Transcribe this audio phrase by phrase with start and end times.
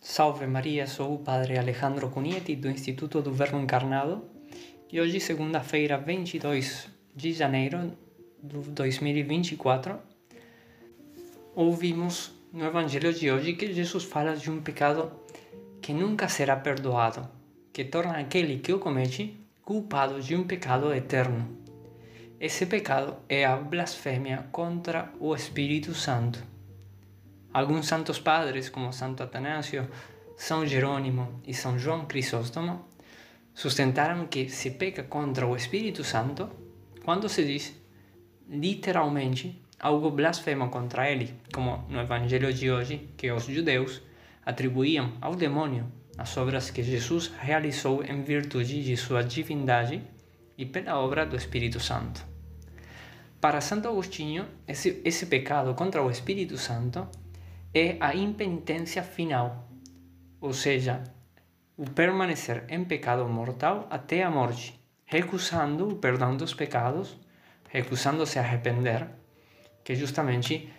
[0.00, 4.24] Salve Maria, sou o Padre Alejandro Cunieti do Instituto do Verbo Encarnado
[4.92, 7.92] e hoje, segunda-feira, 22 de janeiro
[8.40, 9.98] de 2024,
[11.52, 15.10] ouvimos no Evangelho de hoje que Jesus fala de um pecado
[15.82, 17.28] que nunca será perdoado,
[17.72, 21.58] que torna aquele que o comete culpado de um pecado eterno.
[22.38, 26.57] Esse pecado é a blasfêmia contra o Espírito Santo.
[27.52, 29.88] Alguns santos padres, como Santo Atanásio,
[30.36, 32.84] São Jerônimo e São João Crisóstomo,
[33.54, 36.48] sustentaram que se peca contra o Espírito Santo
[37.04, 37.74] quando se diz
[38.48, 44.02] literalmente algo blasfemo contra ele, como no Evangelho de hoje, que os judeus
[44.44, 50.02] atribuíam ao demônio as obras que Jesus realizou em virtude de sua divindade
[50.56, 52.26] e pela obra do Espírito Santo.
[53.40, 57.08] Para Santo Agostinho, esse, esse pecado contra o Espírito Santo
[57.78, 59.68] é a impenitência final,
[60.40, 61.04] ou seja,
[61.76, 67.16] o permanecer em pecado mortal até a morte, recusando o perdão dos pecados,
[67.68, 69.06] recusando se arrepender,
[69.84, 70.72] que é justamente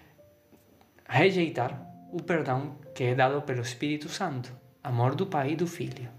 [1.08, 4.52] rejeitar o perdão que é dado pelo Espírito Santo,
[4.84, 6.10] amor do Pai e do Filho.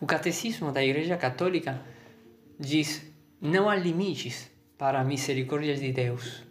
[0.00, 1.80] O Catecismo da Igreja Católica
[2.58, 3.02] diz:
[3.40, 6.49] não há limites para a misericórdia de Deus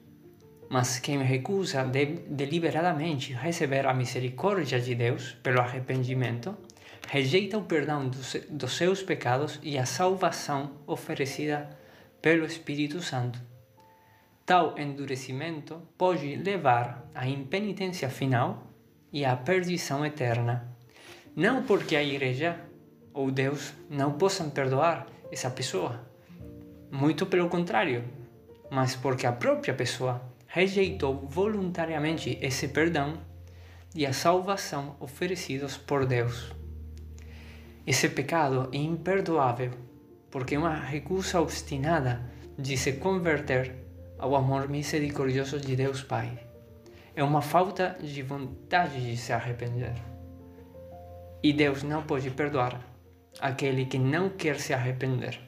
[0.70, 6.56] mas quem recusa de, deliberadamente receber a misericórdia de Deus pelo arrependimento,
[7.08, 11.67] rejeita o perdão dos, dos seus pecados e a salvação oferecida
[12.22, 13.42] pelo Espírito Santo.
[14.45, 18.67] Tal endurecimento pode levar à impenitência final
[19.12, 20.72] e à perdição eterna.
[21.36, 22.59] Não porque a Igreja
[23.14, 26.08] ou Deus não possam perdoar essa pessoa,
[26.92, 28.03] muito pelo contrário,
[28.70, 33.19] mas porque a própria pessoa rejeitou voluntariamente esse perdão
[33.94, 36.52] e a salvação oferecidos por Deus.
[37.86, 39.72] Esse pecado é imperdoável
[40.31, 42.22] porque é uma recusa obstinada
[42.57, 43.75] de se converter
[44.18, 46.40] ao amor misericordioso de Deus Pai.
[47.16, 49.94] É uma falta de vontade de se arrepender.
[51.41, 52.79] E Deus não pode perdoar
[53.40, 55.40] aquele que não quer se arrepender.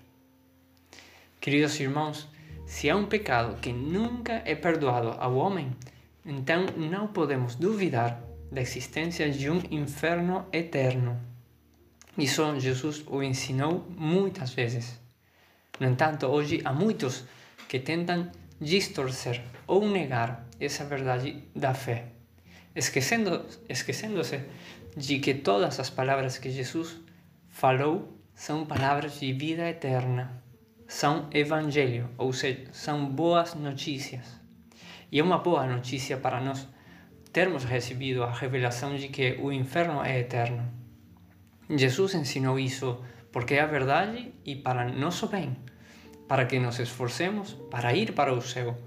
[1.40, 2.28] Queridos irmãos,
[2.72, 5.76] se há um pecado que nunca é perdoado ao homem,
[6.26, 11.20] então não podemos duvidar da existência de um inferno eterno.
[12.18, 14.98] Isso Jesus o ensinou muitas vezes.
[15.82, 17.26] No entanto, hoje há muitos
[17.68, 22.06] que tentam distorcer ou negar essa verdade da fé,
[22.74, 24.40] esquecendo, esquecendo-se
[24.96, 26.96] de que todas as palavras que Jesus
[27.50, 30.41] falou são palavras de vida eterna
[30.92, 34.26] são evangelho, ou seja, são boas notícias.
[35.10, 36.68] E é uma boa notícia para nós
[37.32, 40.70] termos recebido a revelação de que o inferno é eterno.
[41.70, 43.02] Jesus ensinou isso
[43.32, 45.56] porque é a verdade e para nosso bem,
[46.28, 48.78] para que nos esforcemos para ir para o céu,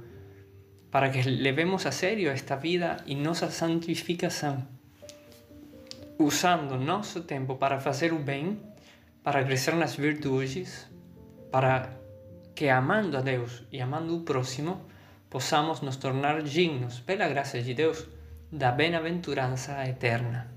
[0.91, 4.69] para que levemos a sério esta vida e nossa santificação,
[6.19, 8.60] usando nosso tempo para fazer o bem,
[9.22, 10.93] para crescer nas virtudes,
[11.54, 11.88] para
[12.53, 14.88] que amando a Deus e amando o próximo,
[15.31, 18.09] possamos nos tornar dignos, pela graça de Deus,
[18.50, 20.50] da bem-aventurança eterna.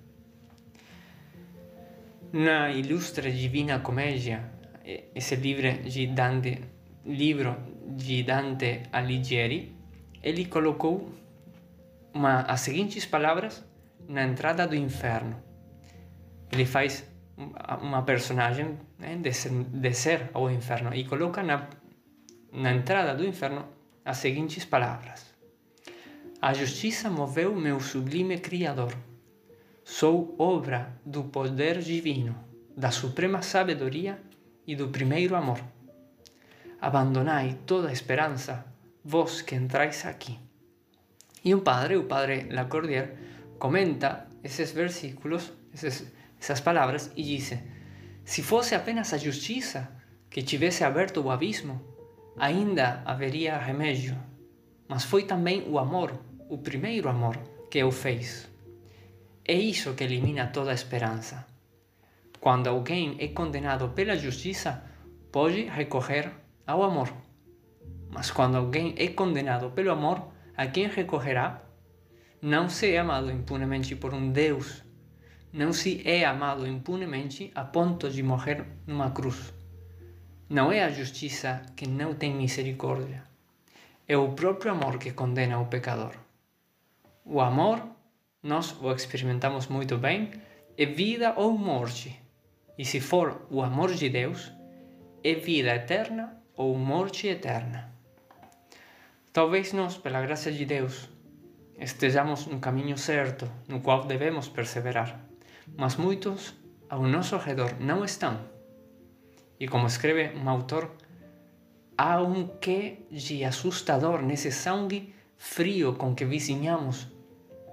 [2.34, 4.52] Na ilustre Divina Comédia,
[5.14, 6.62] esse livro de Dante,
[7.06, 7.56] livro
[7.96, 9.76] de Dante Alighieri,
[10.24, 11.12] ele colocou
[12.12, 13.64] uma, as seguintes palavras
[14.10, 15.40] na entrada do inferno.
[16.52, 17.08] Ele faz
[17.82, 19.16] uma personagem né,
[19.70, 21.68] descer, ao inferno e coloca na,
[22.52, 23.66] na entrada do inferno
[24.04, 25.34] as seguintes palavras:
[26.42, 28.94] A justiça moveu meu sublime Criador.
[29.84, 32.36] Sou obra do poder divino,
[32.76, 34.20] da suprema sabedoria
[34.66, 35.62] e do primeiro amor.
[36.82, 38.66] Abandonai toda esperança,
[39.04, 40.38] vós que entrais aqui.
[41.46, 43.16] E um padre, o padre Lacordier,
[43.58, 47.60] comenta esses versículos, esses essas palavras e disse:
[48.24, 49.92] Se fosse apenas a justiça
[50.30, 51.82] que tivesse aberto o abismo,
[52.38, 54.18] ainda haveria remédio.
[54.88, 56.18] Mas foi também o amor,
[56.50, 57.38] o primeiro amor,
[57.70, 58.50] que o fez.
[59.44, 61.46] É isso que elimina toda a esperança.
[62.40, 64.84] Quando alguém é condenado pela justiça,
[65.32, 66.32] pode recorrer
[66.66, 67.12] ao amor.
[68.10, 71.62] Mas quando alguém é condenado pelo amor, a quem recorrerá?
[72.42, 74.84] Não se é amado impunemente por um Deus
[75.52, 79.54] não se é amado impunemente a ponto de morrer numa cruz.
[80.50, 83.24] Não é a justiça que não tem misericórdia.
[84.08, 86.14] É o próprio amor que condena o pecador.
[87.26, 87.84] O amor
[88.42, 90.32] nós o experimentamos muito bem,
[90.78, 92.18] é vida ou morte.
[92.78, 94.54] E se for o amor de Deus,
[95.24, 97.92] é vida eterna ou morte eterna.
[99.34, 101.10] Talvez nós, pela graça de Deus,
[101.78, 105.20] estejamos no caminho certo, no qual devemos perseverar,
[105.76, 106.56] mas muitos
[106.90, 108.40] ao nosso redor não estão.
[109.60, 110.92] E como escreve um autor,
[111.98, 117.08] há um quê de assustador nesse sangue frio com que vizinhamos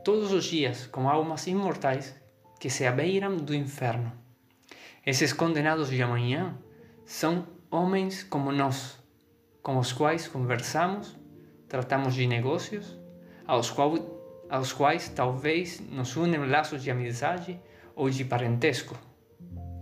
[0.05, 2.15] todos os dias com almas imortais
[2.59, 4.13] que se abeiram do inferno.
[5.05, 6.57] Esses condenados de amanhã
[7.05, 8.99] são homens como nós,
[9.63, 11.15] com os quais conversamos,
[11.69, 12.99] tratamos de negócios,
[13.47, 13.95] aos, qual,
[14.49, 17.61] aos quais talvez nos unem laços de amizade
[17.95, 18.99] ou de parentesco.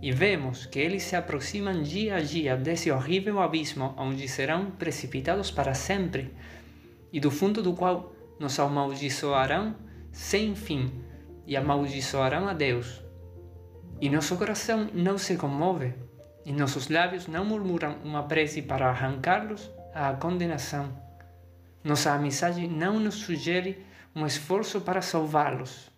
[0.01, 5.49] E vemos que eles se aproximam dia a dia desse horrível abismo onde serão precipitados
[5.49, 6.33] para sempre
[7.11, 9.75] e do fundo do qual nos amaldiçoarão
[10.11, 10.91] sem fim
[11.47, 13.01] e amaldiçoarão a Deus.
[14.01, 15.93] E nosso coração não se comove,
[16.45, 20.91] e nossos lábios não murmuram uma prece para arrancá-los à condenação.
[21.83, 23.85] Nossa amizade não nos sugere
[24.15, 25.92] um esforço para salvá-los.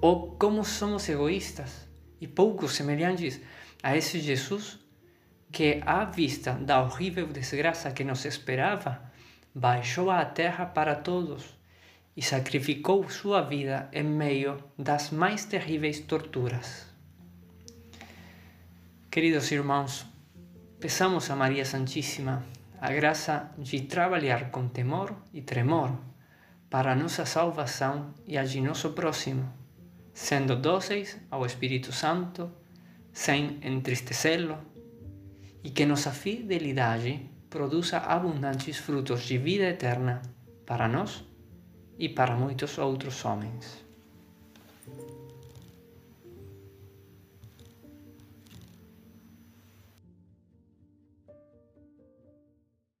[0.00, 1.88] Ou como somos egoístas
[2.20, 3.40] e pouco semelhantes
[3.82, 4.78] a esse Jesus
[5.50, 9.00] que, à vista da horrível desgraça que nos esperava,
[9.54, 11.56] baixou à terra para todos
[12.16, 16.86] e sacrificou sua vida em meio das mais terríveis torturas.
[19.10, 20.06] Queridos irmãos,
[20.78, 22.44] peçamos a Maria Santíssima
[22.80, 25.98] a graça de trabalhar com temor e tremor
[26.70, 29.52] para nossa salvação e a de nosso próximo,
[30.18, 32.50] sendo dóceis ao Espírito Santo,
[33.12, 34.58] sem entristecê-lo,
[35.62, 40.20] e que nossa fidelidade produza abundantes frutos de vida eterna
[40.66, 41.24] para nós
[41.96, 43.87] e para muitos outros homens.